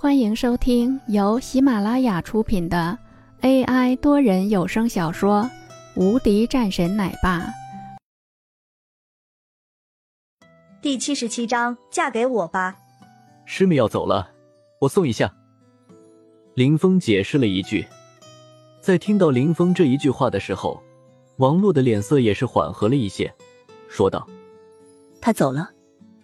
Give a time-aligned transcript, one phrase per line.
[0.00, 2.96] 欢迎收听由喜马拉雅出品的
[3.40, 5.42] AI 多人有声小说
[6.00, 7.40] 《无敌战神奶爸》
[10.80, 12.76] 第七十七章：嫁给我吧。
[13.44, 14.30] 师妹要走了，
[14.82, 15.34] 我送一下。
[16.54, 17.84] 林峰解释了一句。
[18.80, 20.80] 在听到林峰这一句话的时候，
[21.38, 23.34] 王洛的脸色也是缓和了一些，
[23.88, 24.24] 说道
[25.20, 25.68] ：“他走了，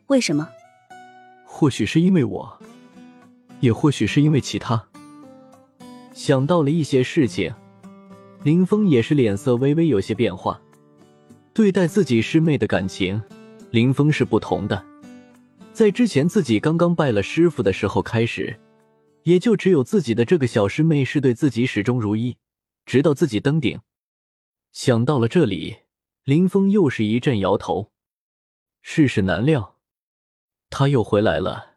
[0.06, 0.48] 为什么？
[1.44, 2.56] 或许是因为我。”
[3.60, 4.88] 也或许是因为其他，
[6.12, 7.54] 想到了一些事情，
[8.42, 10.60] 林峰也是脸色微微有些变化。
[11.52, 13.22] 对待自己师妹的感情，
[13.70, 14.84] 林峰是不同的。
[15.72, 18.58] 在之前自己刚刚拜了师傅的时候开始，
[19.22, 22.36] 也就只有自己的这个小师妹是对自己始终如一，
[22.84, 23.80] 直到自己登顶。
[24.72, 25.76] 想到了这里，
[26.24, 27.92] 林峰又是一阵摇头。
[28.82, 29.76] 世事难料，
[30.70, 31.73] 他又回来了。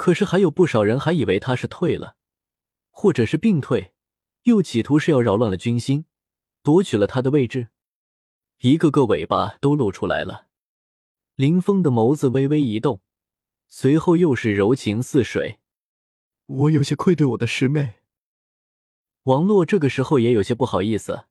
[0.00, 2.16] 可是还有不少人还以为他是退了，
[2.88, 3.92] 或者是病退，
[4.44, 6.06] 又企图是要扰乱了军心，
[6.62, 7.68] 夺取了他的位置，
[8.60, 10.46] 一个个尾巴都露出来了。
[11.34, 13.02] 林峰的眸子微微一动，
[13.68, 15.60] 随后又是柔情似水。
[16.46, 17.96] 我有些愧对我的师妹。
[19.24, 21.26] 王洛这个时候也有些不好意思，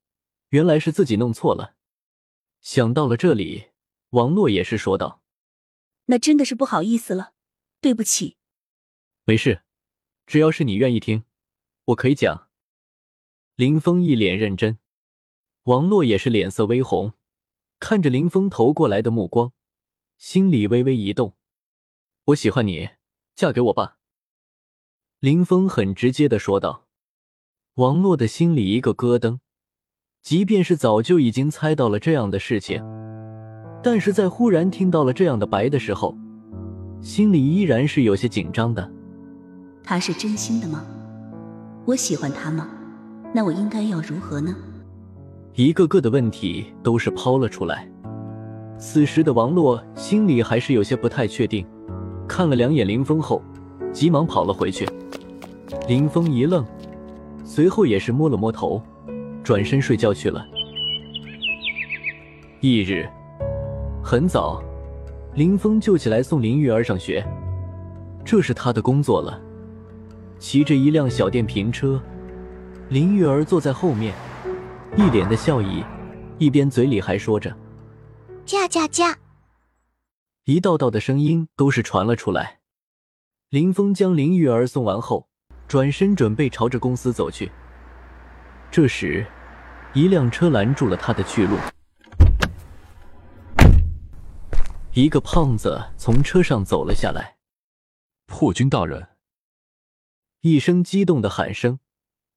[0.50, 1.74] 原来是自己弄错了。
[2.62, 3.70] 想到了这里，
[4.12, 5.24] 王洛也是说道
[6.06, 7.34] ：“那真的是不好意思了，
[7.82, 8.38] 对不起。”
[9.26, 9.62] 没事，
[10.26, 11.24] 只要是你愿意听，
[11.86, 12.48] 我可以讲。
[13.56, 14.80] 林峰一脸认真，
[15.64, 17.14] 王洛也是脸色微红，
[17.80, 19.52] 看着林峰投过来的目光，
[20.18, 21.36] 心里微微一动。
[22.26, 22.90] 我喜欢你，
[23.36, 23.98] 嫁给我吧。
[25.20, 26.88] 林峰很直接的说道。
[27.76, 29.40] 王洛的心里一个咯噔，
[30.22, 32.84] 即便是早就已经猜到了这样的事情，
[33.84, 36.18] 但是在忽然听到了这样的白的时候，
[37.02, 38.99] 心里依然是有些紧张的。
[39.90, 40.86] 他是真心的吗？
[41.84, 42.68] 我喜欢他吗？
[43.34, 44.56] 那我应该要如何呢？
[45.56, 47.90] 一个个的问题都是抛了出来。
[48.78, 51.66] 此时的王洛心里还是有些不太确定，
[52.28, 53.42] 看了两眼林峰后，
[53.92, 54.88] 急忙跑了回去。
[55.88, 56.64] 林峰一愣，
[57.44, 58.80] 随后也是摸了摸头，
[59.44, 60.46] 转身睡觉去了。
[62.62, 63.10] 翌日
[64.04, 64.62] 很早，
[65.34, 67.26] 林峰就起来送林玉儿上学，
[68.24, 69.42] 这是他的工作了。
[70.40, 72.02] 骑着一辆小电瓶车，
[72.88, 74.16] 林玉儿坐在后面，
[74.96, 75.84] 一脸的笑意，
[76.38, 77.56] 一边嘴里还说着
[78.46, 79.20] “驾驾驾”，
[80.46, 82.60] 一道道的声音都是传了出来。
[83.50, 85.28] 林峰将林玉儿送完后，
[85.68, 87.52] 转身准备朝着公司走去。
[88.72, 89.26] 这时，
[89.94, 91.58] 一辆车拦住了他的去路，
[94.94, 97.36] 一个胖子从车上走了下来。
[98.26, 99.06] 破军大人。
[100.42, 101.80] 一声激动的喊声，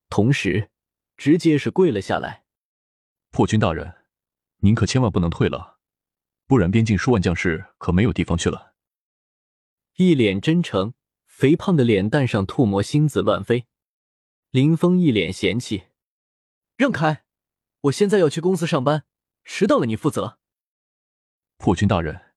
[0.08, 0.70] 同时
[1.16, 2.44] 直接是跪了下来。
[3.30, 3.94] 破军大人，
[4.58, 5.78] 您可千万不能退了，
[6.46, 8.74] 不然边境数万将士可没有地方去了。
[9.96, 10.94] 一脸真诚，
[11.26, 13.66] 肥胖的脸蛋上吐沫星子乱飞。
[14.50, 15.84] 林峰一脸嫌弃
[16.76, 17.24] ：“让开！
[17.82, 19.04] 我现在要去公司上班，
[19.44, 20.40] 迟到了你负责。”
[21.56, 22.32] 破军大人，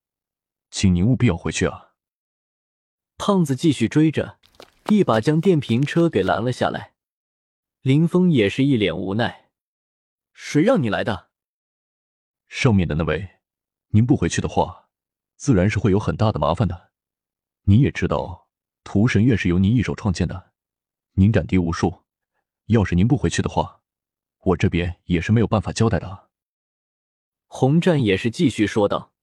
[0.69, 1.95] 请您务必要回去啊！
[3.17, 4.39] 胖子继续追着。
[4.89, 6.93] 一把将电瓶车给拦了下来，
[7.81, 9.49] 林峰也是一脸无奈
[10.31, 11.29] ：“谁让你来的？”
[12.47, 13.39] 上面的那位，
[13.87, 14.89] 您不回去的话，
[15.37, 16.91] 自然是会有很大的麻烦的。
[17.63, 18.47] 你也知道，
[18.83, 20.51] 屠神院是由您一手创建的，
[21.13, 22.03] 您斩敌无数，
[22.67, 23.81] 要是您不回去的话，
[24.41, 26.29] 我这边也是没有办法交代的。
[27.47, 29.13] 洪战也是继续说道：“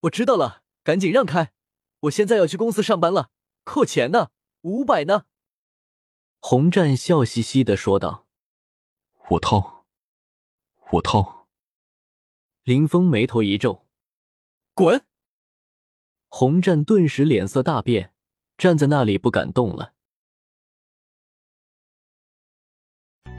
[0.00, 1.52] 我知道了，赶紧让开，
[2.00, 3.30] 我现在要去公司上班了，
[3.64, 4.28] 扣钱呢。”
[4.64, 5.24] 五百呢？
[6.40, 8.26] 洪战笑嘻嘻的说道
[9.28, 9.84] ：“我掏，
[10.92, 11.48] 我掏。”
[12.64, 13.84] 林峰眉头一皱
[14.72, 15.04] ：“滚！”
[16.28, 18.14] 洪战顿时脸色大变，
[18.56, 19.92] 站在那里不敢动了。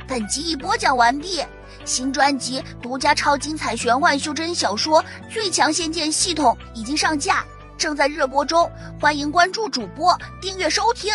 [0.07, 1.41] 本集已播讲完毕，
[1.85, 5.01] 新专辑独家超精彩玄幻修真小说
[5.33, 7.43] 《最强仙剑系统》已经上架。
[7.77, 8.69] 正在热播中，
[8.99, 11.13] 欢迎关注主播，订阅收听。